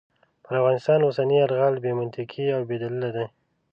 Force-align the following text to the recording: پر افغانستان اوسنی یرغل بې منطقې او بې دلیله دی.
پر 0.43 0.53
افغانستان 0.61 0.99
اوسنی 1.03 1.35
یرغل 1.39 1.75
بې 1.83 1.91
منطقې 1.99 2.45
او 2.55 2.61
بې 2.69 2.75
دلیله 2.83 3.09
دی. 3.15 3.25